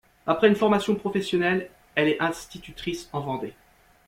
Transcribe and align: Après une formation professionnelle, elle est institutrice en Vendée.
Après 0.25 0.47
une 0.47 0.55
formation 0.55 0.95
professionnelle, 0.95 1.69
elle 1.93 2.07
est 2.07 2.19
institutrice 2.19 3.07
en 3.13 3.19
Vendée. 3.19 3.53